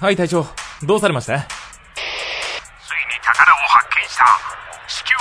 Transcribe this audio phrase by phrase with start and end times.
[0.00, 0.46] はい隊長、
[0.82, 1.40] どうされました？
[1.40, 1.46] ついに
[3.22, 4.24] 宝を発見した。
[4.88, 5.18] 至急、FM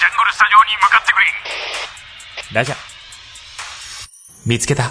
[0.00, 1.26] ジャングルスタジオに向かってくれ。
[2.54, 2.78] ラジャー。
[4.46, 4.90] 見つけた、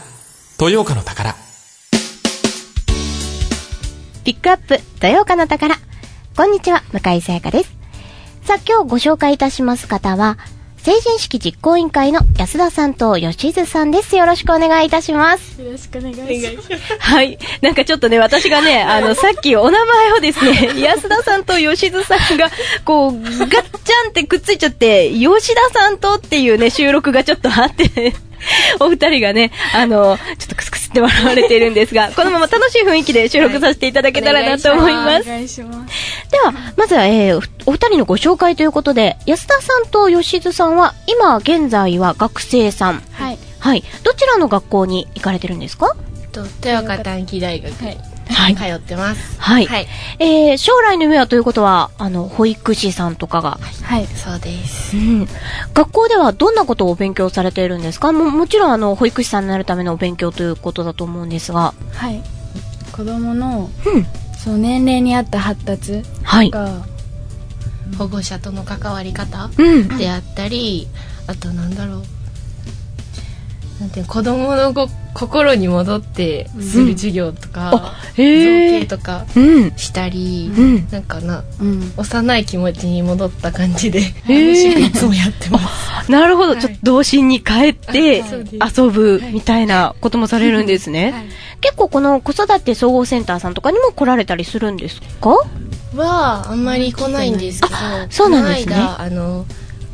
[0.57, 1.35] 豊岡の宝。
[4.23, 5.75] ピックアップ、豊岡の宝。
[6.37, 7.75] こんにちは、向井さやかです。
[8.43, 10.37] さあ、今日ご紹介いたします方は、
[10.87, 14.15] 成人式実行委員会の安田さんと吉津さんです。
[14.15, 15.61] よろしくお願いいたします。
[15.61, 16.97] よろしくお願いします。
[16.99, 17.37] はい。
[17.61, 22.49] なんかちょっとね、私がね、 あの、さっきお名前をですね、 安田さんと吉津さんが、
[22.85, 23.59] こう、ガッチャ
[24.07, 28.13] ンってくっついちゃって、吉田さんとっていうね、収録がちょっとあって、
[28.79, 35.25] お二人がね、あの、ちょっとクスクスって笑われているんですが、 このまま楽しい雰囲気で収録させていただけたらなと思います。
[35.25, 43.03] では、まずは、えーおお二人のご紹介ということで、安田さんと吉津さんは、今現在は学生さん。
[43.11, 43.37] はい。
[43.59, 43.83] はい。
[44.03, 45.95] どちらの学校に行かれてるんですか？
[46.31, 47.97] と豊岡短期大学に
[48.37, 49.39] はい通ってます。
[49.39, 49.65] はい。
[49.65, 49.87] はい。
[50.19, 53.57] えー、将来の夢はということは、あの、保育士さんとかが。
[53.83, 54.05] はい。
[54.07, 54.95] そうです。
[54.95, 55.27] うん。
[55.73, 58.11] 学校ではどんなことをお勉強されているんですか？
[58.11, 61.73] も、もちろん、あの、保育士さんになるためのお勉強ということだと思うんですが。
[61.93, 62.21] はい。
[62.91, 64.05] 子供の、うん。
[64.37, 66.51] その年齢に合った発達はい。
[66.51, 66.85] が、
[67.97, 69.87] 保護者との関わり方うん。
[69.97, 70.87] であったり、
[71.27, 72.03] あとなんだろう。
[73.79, 79.71] なんていうの子供のご心に戻ってする授業とか、あへー造形とかうん。
[79.75, 80.87] したり、うん。
[80.91, 81.93] なんかな、うん。
[81.97, 84.03] 幼い気持ちに戻った感じで、ー
[84.43, 86.11] 楽しくいつもやってます。
[86.11, 86.55] なるほど。
[86.55, 88.23] ちょっと童心に帰って
[88.77, 91.11] 遊ぶみたいなこともされるんですね。
[91.11, 91.25] はい。
[91.61, 95.29] 結構この子育て総合センターさんとかにも来られたりするんですか？
[95.95, 97.75] はあんまり来ないんですけど、
[98.11, 99.45] そうなんですねあの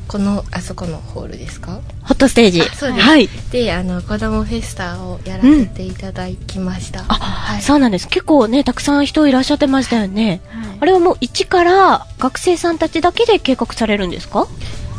[0.08, 1.82] このあそこのホールですか？
[2.04, 2.62] ホットステージ。
[2.62, 3.06] あそうです。
[3.06, 3.30] はい。
[3.52, 7.62] であの子供フェスタをやらせていただきました、あ、はい。
[7.62, 8.08] そうなんです。
[8.08, 10.42] 結構ね、たくさん人いらっしゃってましたよね。
[10.50, 10.78] はい。
[10.81, 14.47] あれはもう一から学生さんたちだけで計画されるんですか？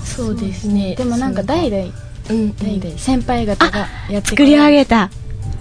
[0.04, 0.94] そうですね。
[0.97, 1.93] でもなんか代々、
[2.31, 5.10] うん代々先輩方がやって作り上げた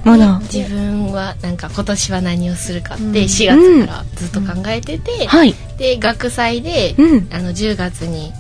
[0.06, 0.40] もの。
[0.40, 3.14] 自分はなんか今年は何をするかってうん。
[3.14, 5.54] 4月からずっと考えてて、はい。
[5.78, 7.28] で学祭で、うん。
[7.34, 8.32] あの10月に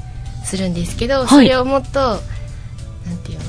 [0.43, 1.27] するんですけど、い。
[1.27, 3.43] それをもっとなんていうの？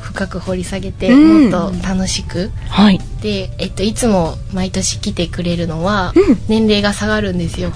[0.00, 1.50] 深く掘り下げて、うん。
[1.50, 2.50] もっと楽しく。
[2.68, 3.00] はい。
[3.22, 6.38] で、えっと、いつも毎年来てくれるのは、うん。
[6.48, 7.72] 年齢が下がるんですよ。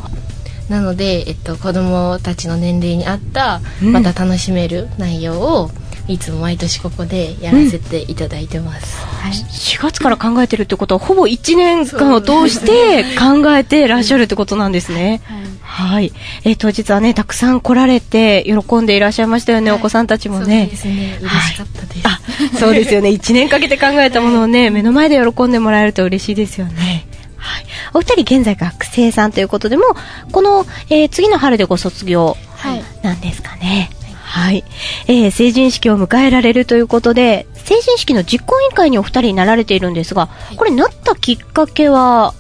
[0.69, 3.93] なので、えっと、子供たちの年齢に合ったうん。
[3.93, 5.71] また楽しめる内容を
[6.09, 9.33] いつも毎年ここでやらせていただいてます、はい。
[9.33, 15.21] 4月から考えてるってことは、ほぼ1年間を通して考えてらっしゃるってことなんですね。
[15.25, 15.47] はい。
[15.77, 16.13] はい。
[16.45, 20.77] えー当日はね、たくさん来られて、喜んでいらっしゃいましたよね、お子さんたちもそうねで。
[20.77, 22.21] すね嬉しかったです、あ、
[22.59, 23.11] そうですよね。
[23.21, 27.07] 1年かけて考えたものをね、目の前で喜んでもらえると嬉しいですよね。
[27.37, 27.67] はい。
[27.93, 29.85] お二人現在学生さんということでも、
[30.33, 32.83] この、えー次の春でご卒業はい。
[33.03, 33.91] なんですかね。
[34.23, 34.65] はい。
[35.09, 42.33] えー成人式を迎えられるということで、成人式の実行委員会にお二人になられているんですが、これなったきっかけは、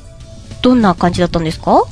[0.62, 1.84] どんな感じだったんですか？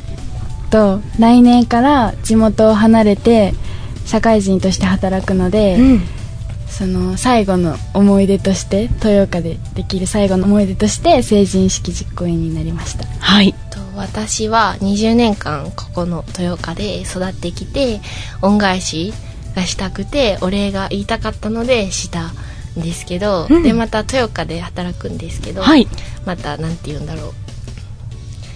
[0.75, 3.55] と、来年から地元を離れて、
[4.07, 6.03] 社会人として働くので、ん。
[6.67, 13.53] その最後の思い出として豊岡でできる最後の思い出として成人式実行委員になりましたはい。
[13.71, 18.01] と私は20年間ここの豊岡で育ってきて
[18.43, 19.15] 恩返し
[19.55, 22.31] がしたくてお礼が言いたかったのでした
[22.77, 25.87] んですけど、うんでまた豊岡で働くんですけど、はい。
[26.27, 27.33] またなんて言うんだろう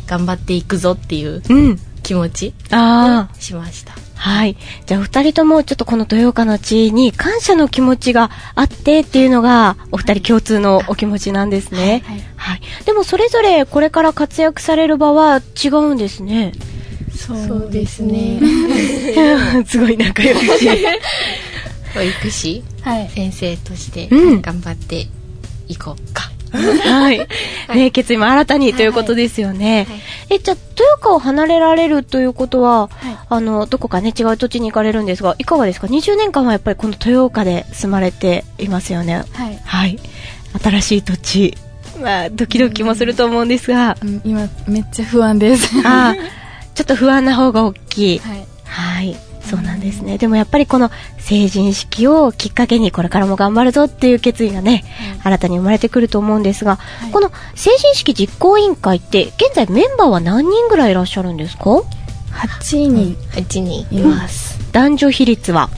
[0.09, 1.78] 頑張っていくぞっていううん。
[2.09, 3.35] 気持ちああ。
[3.39, 4.57] しましたはい。
[4.87, 12.03] じゃあ、お二人ともちょっとこの豊岡の地に感謝の気持ちがあってっていうのが、お二人共通のお気持ちなんですね。
[12.05, 12.61] はいはい。
[12.87, 16.53] でも、それぞれこれから活躍される場は違うんですね。
[17.15, 18.39] そそうですね
[19.67, 20.69] すごい仲良し。
[21.95, 25.09] 保育士はい先生としてうん頑張って
[25.69, 27.27] いこうか、 はい。
[27.75, 29.87] ね、決意も新たにということですよね。
[29.89, 39.25] はいえ、じゃあ、豊岡を離れられるということは、はいあの、どこかね、違う土地に行かれるんですが、いかがですか ?20 年間はやっぱりこの豊岡で住まれていますよね。
[39.33, 39.98] はい、はい。
[40.63, 41.57] 新しい土地。
[42.01, 48.19] まあ、ドキドキもすると思うんですが、うん、今めっちゃ不安ですあーちょっと不安な方が大きい。
[48.21, 49.16] はいはい。
[49.48, 50.18] そうなんですね。
[50.18, 54.84] でもやっぱりこの成人式をきっかけにこれからも頑張るぞっていう決意がね、
[55.22, 56.78] 新たに生まれてくると思うんですが、
[57.09, 57.12] い。
[57.12, 61.65] この成人式実行委員会って現在メンバーは何人ぐらいいらっしゃるんですか
[62.33, 65.71] ？8人8人います、男女比率は？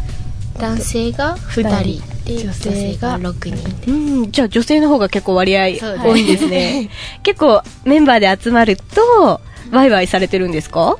[0.58, 3.90] 男性が2人で女女性性がが6人。
[3.90, 3.94] う
[4.26, 5.62] ん、じゃあ女性の方が結構割合
[6.04, 6.90] 多いんですね。
[7.22, 9.40] 結構メンバーで集まると、
[9.70, 10.96] ワイワイされてるんですか？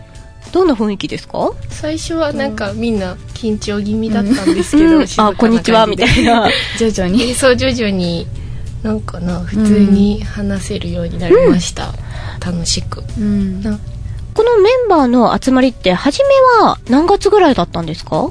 [0.52, 1.52] どんな雰囲気ですか？
[1.68, 5.06] 最初はなんかみんな緊張気味だったんですけど、うん。
[5.18, 6.48] あ、こんにちは、みたいな。
[6.78, 7.26] 徐々に。
[7.28, 8.26] でそう徐々に
[8.82, 11.92] なんかな普通に話せるようになりました、
[12.44, 13.02] 楽しく。
[13.18, 13.62] うん。
[13.62, 13.78] な
[14.32, 18.30] このメンバーの集まりって、初めは何月ぐらいだったんですか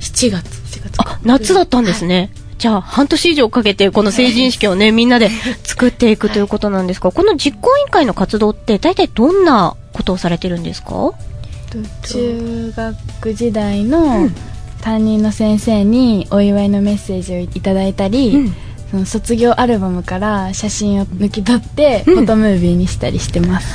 [0.00, 0.56] ？7月。
[0.98, 2.30] あ、夏だったんですね。
[2.58, 5.30] じゃあ、半年以上かけて、この成人式をね、みんなで
[5.62, 11.12] 作っていくということなんですが、この実行委員会の活動って、大体どんなことをされてるんですか？
[12.02, 14.28] 中学時代の
[14.80, 18.54] 担任の先生にお祝いのメッセージをいただいたり、うん。
[18.90, 22.14] その卒業アルバムから写真を抜き取って、うん。
[22.16, 23.66] フォトムービーにしたりしてます。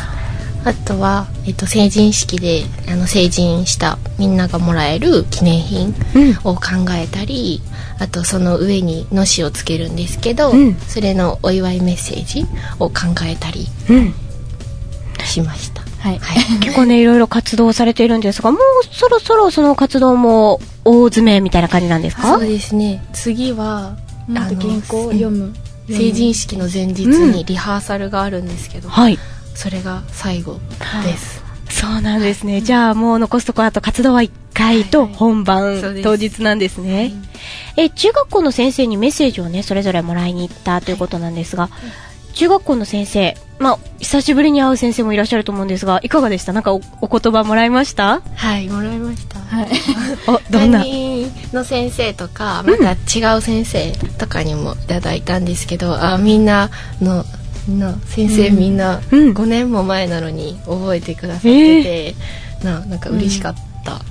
[0.64, 6.32] あとは、えっと、成人式であの成人したみんながもらえる記念品うん。
[6.44, 6.62] を考
[6.92, 7.62] えたり
[8.00, 10.76] あとその上にのしをつけるんですけど、うん。
[10.76, 12.46] それのお祝いメッセージ
[12.80, 14.14] を考えたりうん。
[15.26, 16.60] しましたはい、はい。
[16.60, 18.62] 結構ね、いろいろ活動されているんですが、もう
[18.92, 22.24] そろそろその活動も大詰めみたいな感じなんですか？
[22.24, 23.04] そうですね。
[23.14, 23.96] 次は
[24.28, 25.54] もっと原稿を読む
[25.88, 29.20] 成人式の前日にリハーサルがあるんですけど、はい。
[29.54, 30.60] それが最後
[31.04, 32.62] です、そうなんですね。
[32.62, 36.04] じゃあもう残すところあと活動は1回と本番、そうです。
[36.04, 37.12] 当日なんですね。
[37.78, 41.70] え、中学校の先生にメッセージをね、それぞれもらいに行ったということなんですが、
[42.34, 46.54] 中学校の先生、まあ、久しぶりに会う先生もいらっしゃると思うんですが、いかがでした？
[46.54, 48.22] なんかおお言葉もらいました？
[48.36, 49.70] はいもらいました、はい。
[50.28, 50.80] お、どんな？
[50.80, 56.70] 担任の先生とかまた違う先生とかにもいただいたんですけど、あみんな
[57.02, 57.24] の
[57.70, 59.32] な先生みんなうん。
[59.34, 62.16] 5年も前なのに覚えてくださってて、
[62.64, 63.62] ななんか嬉しかった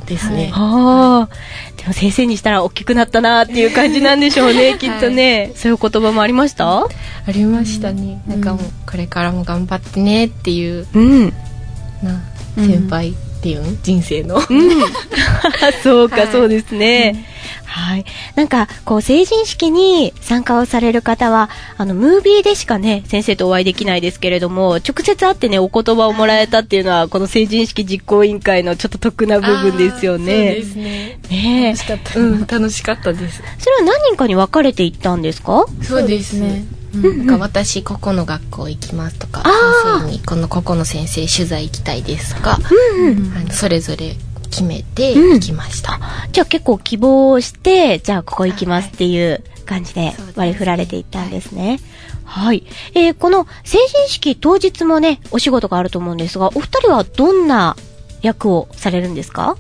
[0.06, 1.34] ですね、ああ、
[1.76, 5.52] でも先生にしたら大きくなったなっていう感じなんでしょうね、 きっとね。
[5.55, 6.81] そういう言葉もありました？
[6.82, 6.88] あ
[7.28, 11.28] りましたね、なんかもうこれからも頑張ってねっていううん。
[12.02, 12.20] な
[12.58, 12.67] うん。
[12.67, 14.37] 先輩っていうの、人生の。
[14.37, 14.70] うん。
[15.82, 16.28] そうか、はい。
[16.32, 17.25] そうですね。
[17.64, 18.04] はい。
[18.34, 30.64] なんか、こう、成人式に参加をされる方は、あの、ムービーでしかね、先生とお会いできないですけれども、直接会ってね、お言葉をもらえたっていうのは、この成人式実行委員会のちょっと得な部分ですよあーそうねで。
[30.64, 31.18] すね。
[31.30, 31.72] ねえ。
[31.72, 32.46] 楽しかった、うん。
[32.46, 33.42] 楽しかったです。
[33.58, 35.66] それは何人かに分かれていったんですか？
[35.82, 36.64] そうですね。
[36.92, 42.58] うんなんか私ここの学校行きますとか先生にこのここの先生取材行きたいですとか、
[42.98, 43.32] うん。
[43.36, 44.16] あのそれぞれ
[44.50, 45.35] 決めてうん。
[45.35, 45.99] 行きました、
[46.32, 51.81] じゃあ結構希望をして、じゃあここ行きますっていう感じで割り振られていったんですね。
[52.25, 52.64] はい。
[52.94, 57.76] えーこの成人式当日もね、お仕事があると思うんですが、お二人はどんな
[58.23, 59.56] 役をされるんですか？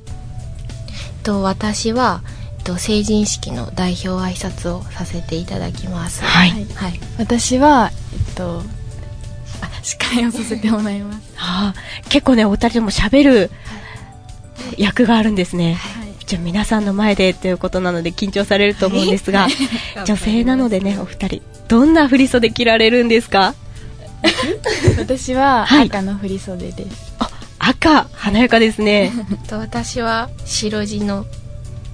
[1.22, 2.22] と私は、
[2.58, 6.22] えっと、成人式の代表挨拶をさせていただきます。
[6.24, 6.50] はい。
[6.50, 6.64] はい。
[6.74, 7.90] はい私は
[8.28, 8.62] えっと
[9.62, 11.18] あ司会をさせてもらいます。
[11.36, 13.50] は あ、結構ね、お二人とも喋る
[14.78, 15.74] 役があるんですね。
[15.74, 19.48] はいじゃあ皆さんの前でということなので緊張されると思うんですが、
[20.06, 23.54] 女性なのでね、お二人、どんな振り袖着られるんですか？
[24.98, 27.28] 私ははい赤の振り袖です、あ、
[27.58, 29.12] 赤、華やかですね。
[29.30, 31.26] え っと私は白地の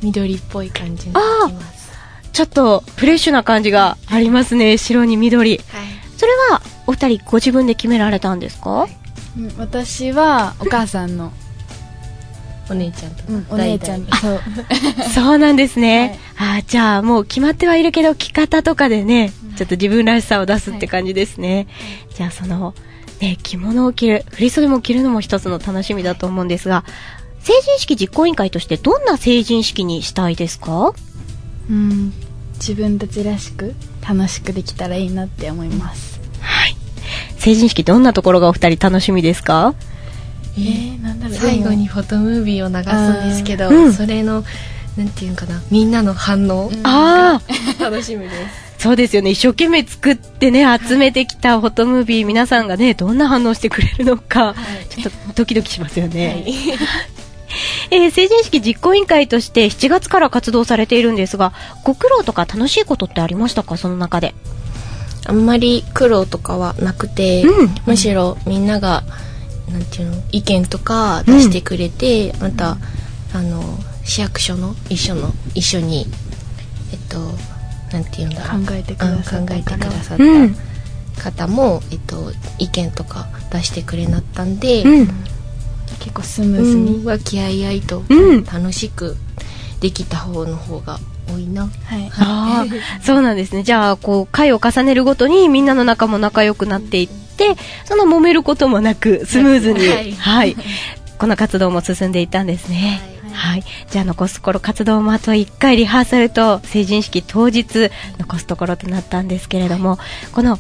[0.03, 1.91] 緑っぽい感じにあー行きます
[2.35, 4.77] ちょっとフレッシュな感じがありますね。
[4.77, 5.53] 白に緑。
[5.53, 5.61] はい
[6.19, 8.87] それは、お二人ご自分で決められたんですか？
[9.39, 11.33] うん私はお母さんの、
[12.69, 14.07] お姉ちゃんと、うんお姉ちゃん。
[14.07, 14.41] そう。
[15.15, 16.19] そうなんですね。
[16.39, 21.67] あーじゃあもう決まってはいるけど、着方とかでね、ちょっと自分らしさを出すって感じですね。
[22.17, 22.75] じゃあその、
[23.21, 26.85] ね、着物を着る、振り袖も着るのも一つの楽しみだと思うんですが、
[27.41, 30.93] 成人式実行委員会としてどんな成人式にしたいですか？
[31.71, 32.13] うん。
[32.55, 33.75] 自分たちらしく
[34.07, 36.21] 楽しくできたらいいなって思います。
[36.41, 36.77] はい。
[37.39, 39.75] 成人式どんなところがお二人楽しみですか？
[40.57, 41.37] えー、なんだろう。
[41.37, 43.93] 最後にフォトムービーを流すんですけど、うん。
[43.93, 44.45] それの
[44.97, 47.41] なんていうんかなみんなの反応、あ
[47.79, 48.67] あ、楽しみです。
[48.79, 49.31] そうですよね。
[49.31, 54.55] 一生懸命作ってね、集めてきたフォトムービー、皆さんがね、どんな反応してくれるのか、
[54.89, 56.45] ちょっとドキドキしますよね。
[57.91, 61.53] えー成人式実行委員会として7月から活動されているんですが、
[61.85, 63.77] ご苦労とか楽しいことってありましたか？
[63.77, 64.35] その中で。
[65.27, 67.75] あんまり苦労とかはなくて、うん。
[67.87, 69.05] むしろみんなが
[69.71, 72.77] なんていうの意見とか出してくれて、また
[73.35, 73.63] あの
[74.05, 76.07] 市役所の一緒の一緒に
[76.93, 77.19] えっと
[77.93, 78.65] なんていうんだろう。
[78.65, 80.55] 考えてくださうんった考えてくださっうん。
[81.17, 85.07] た方も、えっと、意見とか出してくれなったんで、うん。
[86.01, 88.45] 結構スムーズに、うん、和気あいあいとうん。
[88.45, 89.17] 楽しく
[89.81, 90.99] できた方の方が
[91.33, 91.63] 多いな。
[91.63, 91.69] は
[91.99, 92.11] い。
[92.19, 93.63] ああ、そうなんですね。
[93.63, 97.26] じゃあ、こう、回を重ねるごとにみんなの仲も仲良くなっていって、
[97.85, 100.57] その揉めることもなく、スムーズに、はいはい。
[101.19, 103.01] この活動も進んでいったんですね。
[103.33, 103.65] はい。
[103.91, 109.99] じゃあ、残すところ活動もあと1回リハーサルと成人式当日残すところとなったんですけれども、
[110.33, 110.59] この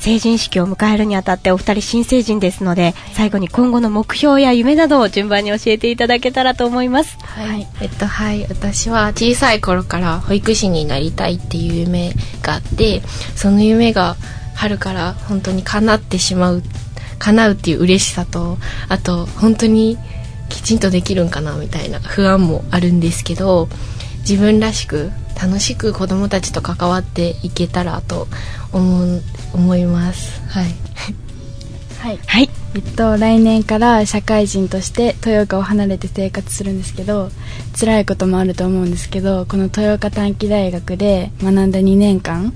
[0.00, 7.18] 成人式を迎えるにあたってお二人新成人ですので、最後に今後の目標や夢などを順番に教えていただけたらと思います。
[7.20, 12.12] はい、えっとはい私は小さい頃から保育士になりたいっていう夢
[12.42, 13.02] があって
[13.36, 14.16] その夢が
[14.60, 16.62] 春から本当に叶ってしまう
[17.18, 18.58] 叶うっていう嬉しさと
[18.90, 19.96] あと本当に
[20.50, 23.68] きちんとできるんかなみたいな不安もあるんですけど
[24.18, 28.28] 自分らしく楽しく子供たちと関わっていけたらと
[28.72, 29.22] 思う
[29.54, 30.42] 思います。
[30.50, 30.64] はい。
[31.96, 32.18] はい。
[32.26, 32.50] はい。
[32.74, 37.30] えっと来年から社会人として豊岡を離れて生活するんですけど
[37.78, 42.52] 辛いこともあると思うんですけどこの豊岡短期大学で学んだ2年間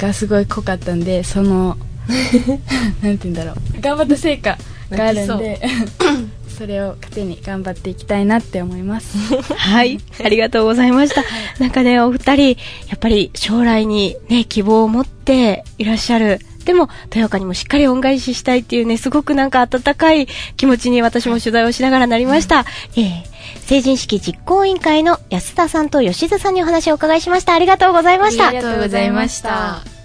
[0.00, 1.76] がすごい濃かったんでその
[3.02, 4.56] なんて言うんだろう頑張った成果
[4.90, 5.60] があるんで
[6.48, 9.16] それを糧に頑張っていきたいなって思います
[9.56, 9.98] はい。
[10.22, 11.24] ありがとうございました。
[11.58, 16.38] なんかね、お二人、やっぱり将来にね、希望を持っていらっしゃる。
[16.64, 22.64] でも、豊岡にもしっかり恩返ししたいっていうね、すごくなんか温かい気持ちに私も取材をしながらなりました。
[22.96, 23.30] えー
[23.66, 27.54] 成人式実行委員会の安田さんと吉津さんにお話をお伺いしました。
[27.54, 28.48] ありがとうございました。
[28.48, 29.99] ありがとうございました